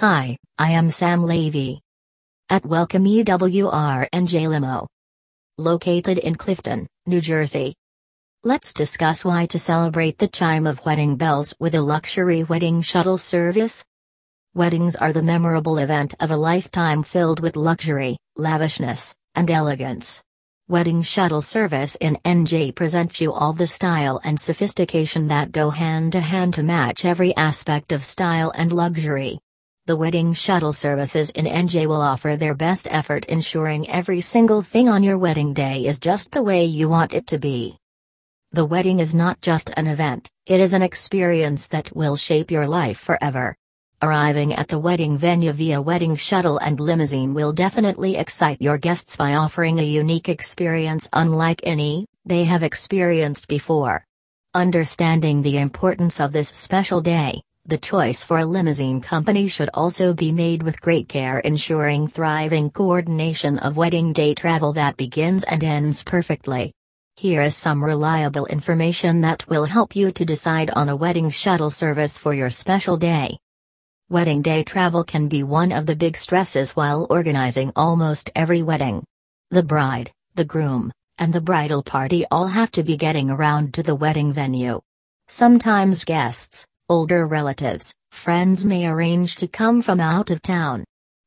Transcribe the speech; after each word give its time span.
Hi, 0.00 0.36
I 0.56 0.70
am 0.70 0.90
Sam 0.90 1.24
Levy. 1.24 1.80
At 2.48 2.64
Welcome 2.64 3.04
EWR 3.04 4.06
NJ 4.14 4.48
Limo. 4.48 4.86
Located 5.58 6.18
in 6.18 6.36
Clifton, 6.36 6.86
New 7.06 7.20
Jersey. 7.20 7.74
Let's 8.44 8.72
discuss 8.72 9.24
why 9.24 9.46
to 9.46 9.58
celebrate 9.58 10.18
the 10.18 10.28
chime 10.28 10.68
of 10.68 10.86
wedding 10.86 11.16
bells 11.16 11.52
with 11.58 11.74
a 11.74 11.82
luxury 11.82 12.44
wedding 12.44 12.80
shuttle 12.80 13.18
service. 13.18 13.84
Weddings 14.54 14.94
are 14.94 15.12
the 15.12 15.24
memorable 15.24 15.78
event 15.78 16.14
of 16.20 16.30
a 16.30 16.36
lifetime 16.36 17.02
filled 17.02 17.40
with 17.40 17.56
luxury, 17.56 18.18
lavishness, 18.36 19.16
and 19.34 19.50
elegance. 19.50 20.22
Wedding 20.68 21.02
Shuttle 21.02 21.42
Service 21.42 21.96
in 21.96 22.18
NJ 22.24 22.72
presents 22.72 23.20
you 23.20 23.32
all 23.32 23.52
the 23.52 23.66
style 23.66 24.20
and 24.22 24.38
sophistication 24.38 25.26
that 25.26 25.50
go 25.50 25.70
hand 25.70 26.12
to 26.12 26.20
hand 26.20 26.54
to 26.54 26.62
match 26.62 27.04
every 27.04 27.34
aspect 27.34 27.90
of 27.90 28.04
style 28.04 28.52
and 28.54 28.72
luxury. 28.72 29.40
The 29.88 29.96
wedding 29.96 30.34
shuttle 30.34 30.74
services 30.74 31.30
in 31.30 31.46
NJ 31.46 31.86
will 31.86 32.02
offer 32.02 32.36
their 32.36 32.54
best 32.54 32.86
effort 32.90 33.24
ensuring 33.24 33.88
every 33.88 34.20
single 34.20 34.60
thing 34.60 34.86
on 34.86 35.02
your 35.02 35.16
wedding 35.16 35.54
day 35.54 35.86
is 35.86 35.98
just 35.98 36.30
the 36.30 36.42
way 36.42 36.62
you 36.66 36.90
want 36.90 37.14
it 37.14 37.26
to 37.28 37.38
be. 37.38 37.74
The 38.52 38.66
wedding 38.66 38.98
is 38.98 39.14
not 39.14 39.40
just 39.40 39.70
an 39.78 39.86
event, 39.86 40.30
it 40.44 40.60
is 40.60 40.74
an 40.74 40.82
experience 40.82 41.68
that 41.68 41.96
will 41.96 42.16
shape 42.16 42.50
your 42.50 42.66
life 42.66 42.98
forever. 42.98 43.56
Arriving 44.02 44.52
at 44.52 44.68
the 44.68 44.78
wedding 44.78 45.16
venue 45.16 45.52
via 45.52 45.80
wedding 45.80 46.16
shuttle 46.16 46.58
and 46.58 46.78
limousine 46.78 47.32
will 47.32 47.54
definitely 47.54 48.18
excite 48.18 48.60
your 48.60 48.76
guests 48.76 49.16
by 49.16 49.36
offering 49.36 49.78
a 49.78 49.94
unique 50.00 50.28
experience 50.28 51.08
unlike 51.14 51.62
any 51.62 52.04
they 52.26 52.44
have 52.44 52.62
experienced 52.62 53.48
before. 53.48 54.04
Understanding 54.52 55.40
the 55.40 55.56
importance 55.56 56.20
of 56.20 56.32
this 56.32 56.50
special 56.50 57.00
day, 57.00 57.40
the 57.68 57.76
choice 57.76 58.22
for 58.22 58.38
a 58.38 58.46
limousine 58.46 58.98
company 58.98 59.46
should 59.46 59.68
also 59.74 60.14
be 60.14 60.32
made 60.32 60.62
with 60.62 60.80
great 60.80 61.06
care, 61.06 61.40
ensuring 61.40 62.08
thriving 62.08 62.70
coordination 62.70 63.58
of 63.58 63.76
wedding 63.76 64.10
day 64.14 64.32
travel 64.32 64.72
that 64.72 64.96
begins 64.96 65.44
and 65.44 65.62
ends 65.62 66.02
perfectly. 66.02 66.72
Here 67.16 67.42
is 67.42 67.54
some 67.54 67.84
reliable 67.84 68.46
information 68.46 69.20
that 69.20 69.46
will 69.50 69.66
help 69.66 69.94
you 69.94 70.10
to 70.12 70.24
decide 70.24 70.70
on 70.70 70.88
a 70.88 70.96
wedding 70.96 71.28
shuttle 71.28 71.68
service 71.68 72.16
for 72.16 72.32
your 72.32 72.48
special 72.48 72.96
day. 72.96 73.36
Wedding 74.08 74.40
day 74.40 74.64
travel 74.64 75.04
can 75.04 75.28
be 75.28 75.42
one 75.42 75.70
of 75.70 75.84
the 75.84 75.94
big 75.96 76.16
stresses 76.16 76.70
while 76.70 77.06
organizing 77.10 77.72
almost 77.76 78.30
every 78.34 78.62
wedding. 78.62 79.04
The 79.50 79.62
bride, 79.62 80.10
the 80.36 80.46
groom, 80.46 80.90
and 81.18 81.34
the 81.34 81.42
bridal 81.42 81.82
party 81.82 82.24
all 82.30 82.46
have 82.46 82.72
to 82.72 82.82
be 82.82 82.96
getting 82.96 83.28
around 83.28 83.74
to 83.74 83.82
the 83.82 83.94
wedding 83.94 84.32
venue. 84.32 84.80
Sometimes 85.26 86.04
guests, 86.04 86.66
older 86.88 87.26
relatives, 87.26 87.94
friends 88.12 88.64
may 88.64 88.86
arrange 88.86 89.36
to 89.36 89.46
come 89.46 89.82
from 89.82 90.00
out 90.00 90.30
of 90.30 90.40
town. 90.40 90.84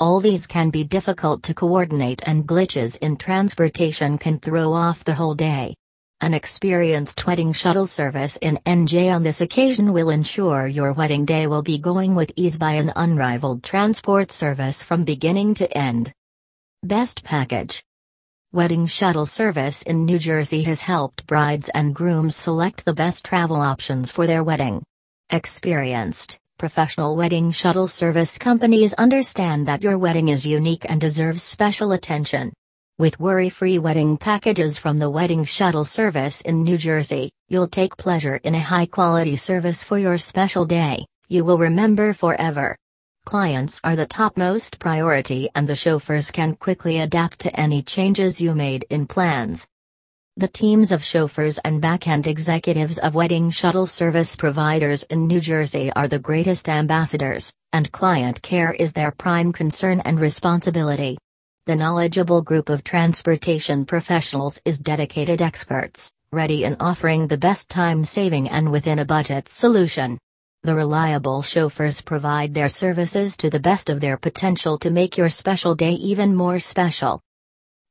All 0.00 0.18
these 0.18 0.46
can 0.46 0.70
be 0.70 0.82
difficult 0.82 1.44
to 1.44 1.54
coordinate 1.54 2.26
and 2.26 2.46
glitches 2.46 2.98
in 2.98 3.16
transportation 3.16 4.18
can 4.18 4.40
throw 4.40 4.72
off 4.72 5.04
the 5.04 5.14
whole 5.14 5.34
day. 5.34 5.76
An 6.20 6.34
experienced 6.34 7.24
wedding 7.26 7.52
shuttle 7.52 7.86
service 7.86 8.36
in 8.38 8.58
NJ 8.66 9.14
on 9.14 9.22
this 9.22 9.40
occasion 9.40 9.92
will 9.92 10.10
ensure 10.10 10.66
your 10.66 10.92
wedding 10.92 11.24
day 11.24 11.46
will 11.46 11.62
be 11.62 11.78
going 11.78 12.16
with 12.16 12.32
ease 12.34 12.58
by 12.58 12.72
an 12.72 12.92
unrivaled 12.96 13.62
transport 13.62 14.32
service 14.32 14.82
from 14.82 15.04
beginning 15.04 15.54
to 15.54 15.78
end. 15.78 16.12
Best 16.82 17.22
Package 17.22 17.84
Wedding 18.52 18.86
Shuttle 18.86 19.26
Service 19.26 19.82
in 19.82 20.04
New 20.04 20.18
Jersey 20.18 20.62
has 20.64 20.80
helped 20.80 21.26
brides 21.26 21.68
and 21.68 21.94
grooms 21.94 22.34
select 22.34 22.84
the 22.84 22.94
best 22.94 23.24
travel 23.24 23.56
options 23.56 24.10
for 24.10 24.26
their 24.26 24.44
wedding. 24.44 24.82
Experienced, 25.30 26.38
professional 26.58 27.16
wedding 27.16 27.50
shuttle 27.50 27.88
service 27.88 28.36
companies 28.36 28.92
understand 28.94 29.66
that 29.66 29.82
your 29.82 29.96
wedding 29.96 30.28
is 30.28 30.46
unique 30.46 30.84
and 30.88 31.00
deserves 31.00 31.42
special 31.42 31.92
attention. 31.92 32.52
With 32.98 33.18
worry 33.18 33.48
free 33.48 33.78
wedding 33.78 34.18
packages 34.18 34.76
from 34.76 34.98
the 34.98 35.08
Wedding 35.08 35.44
Shuttle 35.44 35.84
Service 35.84 36.42
in 36.42 36.62
New 36.62 36.76
Jersey, 36.76 37.30
you'll 37.48 37.66
take 37.66 37.96
pleasure 37.96 38.36
in 38.44 38.54
a 38.54 38.60
high 38.60 38.86
quality 38.86 39.36
service 39.36 39.82
for 39.82 39.98
your 39.98 40.18
special 40.18 40.66
day, 40.66 41.06
you 41.28 41.42
will 41.42 41.58
remember 41.58 42.12
forever. 42.12 42.76
Clients 43.24 43.80
are 43.82 43.96
the 43.96 44.06
topmost 44.06 44.78
priority, 44.78 45.48
and 45.54 45.66
the 45.66 45.74
chauffeurs 45.74 46.30
can 46.30 46.54
quickly 46.54 46.98
adapt 47.00 47.38
to 47.40 47.58
any 47.58 47.82
changes 47.82 48.42
you 48.42 48.54
made 48.54 48.84
in 48.90 49.06
plans. 49.06 49.66
The 50.36 50.48
teams 50.48 50.90
of 50.90 51.04
chauffeurs 51.04 51.58
and 51.58 51.80
back-end 51.80 52.26
executives 52.26 52.98
of 52.98 53.14
wedding 53.14 53.50
shuttle 53.50 53.86
service 53.86 54.34
providers 54.34 55.04
in 55.04 55.28
New 55.28 55.38
Jersey 55.38 55.92
are 55.94 56.08
the 56.08 56.18
greatest 56.18 56.68
ambassadors, 56.68 57.52
and 57.72 57.92
client 57.92 58.42
care 58.42 58.72
is 58.72 58.92
their 58.92 59.12
prime 59.12 59.52
concern 59.52 60.00
and 60.00 60.18
responsibility. 60.18 61.16
The 61.66 61.76
knowledgeable 61.76 62.42
group 62.42 62.68
of 62.68 62.82
transportation 62.82 63.84
professionals 63.84 64.60
is 64.64 64.80
dedicated 64.80 65.40
experts, 65.40 66.10
ready 66.32 66.64
in 66.64 66.78
offering 66.80 67.28
the 67.28 67.38
best 67.38 67.70
time 67.70 68.02
saving 68.02 68.48
and 68.48 68.72
within 68.72 68.98
a 68.98 69.04
budget 69.04 69.48
solution. 69.48 70.18
The 70.64 70.74
reliable 70.74 71.42
chauffeurs 71.42 72.00
provide 72.00 72.54
their 72.54 72.68
services 72.68 73.36
to 73.36 73.50
the 73.50 73.60
best 73.60 73.88
of 73.88 74.00
their 74.00 74.16
potential 74.16 74.78
to 74.78 74.90
make 74.90 75.16
your 75.16 75.28
special 75.28 75.76
day 75.76 75.92
even 75.92 76.34
more 76.34 76.58
special. 76.58 77.20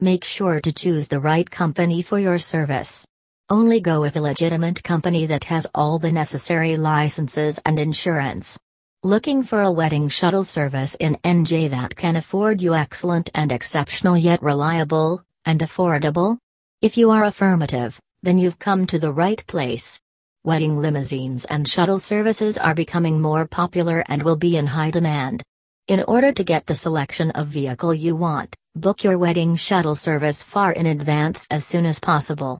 Make 0.00 0.22
sure 0.22 0.60
to 0.60 0.70
choose 0.70 1.08
the 1.08 1.18
right 1.18 1.50
company 1.50 2.02
for 2.02 2.20
your 2.20 2.38
service. 2.38 3.04
Only 3.50 3.80
go 3.80 4.00
with 4.00 4.16
a 4.16 4.20
legitimate 4.20 4.84
company 4.84 5.26
that 5.26 5.42
has 5.44 5.66
all 5.74 5.98
the 5.98 6.12
necessary 6.12 6.76
licenses 6.76 7.58
and 7.66 7.80
insurance. 7.80 8.56
Looking 9.02 9.42
for 9.42 9.60
a 9.60 9.72
wedding 9.72 10.08
shuttle 10.08 10.44
service 10.44 10.94
in 11.00 11.16
NJ 11.24 11.70
that 11.70 11.96
can 11.96 12.14
afford 12.14 12.62
you 12.62 12.76
excellent 12.76 13.28
and 13.34 13.50
exceptional 13.50 14.16
yet 14.16 14.40
reliable 14.40 15.24
and 15.44 15.58
affordable? 15.58 16.38
If 16.80 16.96
you 16.96 17.10
are 17.10 17.24
affirmative, 17.24 18.00
then 18.22 18.38
you've 18.38 18.60
come 18.60 18.86
to 18.86 19.00
the 19.00 19.12
right 19.12 19.44
place. 19.48 19.98
Wedding 20.44 20.76
limousines 20.78 21.44
and 21.46 21.68
shuttle 21.68 21.98
services 21.98 22.56
are 22.56 22.72
becoming 22.72 23.20
more 23.20 23.48
popular 23.48 24.04
and 24.06 24.22
will 24.22 24.36
be 24.36 24.56
in 24.56 24.68
high 24.68 24.92
demand. 24.92 25.42
In 25.88 26.04
order 26.04 26.30
to 26.30 26.44
get 26.44 26.66
the 26.66 26.76
selection 26.76 27.32
of 27.32 27.48
vehicle 27.48 27.92
you 27.92 28.14
want, 28.14 28.54
book 28.74 29.04
your 29.04 29.18
wedding 29.18 29.56
shuttle 29.56 29.94
service 29.94 30.42
far 30.42 30.72
in 30.72 30.86
advance 30.86 31.46
as 31.50 31.64
soon 31.64 31.86
as 31.86 32.00
possible. 32.00 32.58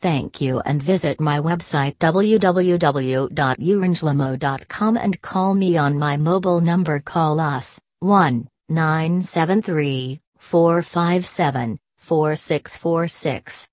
Thank 0.00 0.40
you 0.40 0.60
and 0.60 0.82
visit 0.82 1.20
my 1.20 1.40
website 1.40 1.96
www.ewrnjlimo.com 1.98 4.96
and 4.96 5.22
call 5.22 5.54
me 5.54 5.76
on 5.76 5.98
my 5.98 6.16
mobile 6.16 6.60
number 6.60 7.00
call 7.00 7.40
us 7.40 7.80
1 8.00 8.48
973 8.68 10.20
457 10.38 11.78
4646 11.98 13.64